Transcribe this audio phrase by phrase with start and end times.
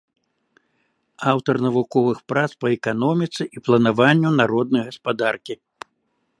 [1.31, 5.53] Аўтар навуковых прац па эканоміцы і планаванню народнай гаспадаркі.